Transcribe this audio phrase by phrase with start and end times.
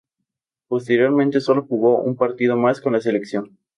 [0.67, 3.59] Posteriormente solo jugó un partido más con la selección.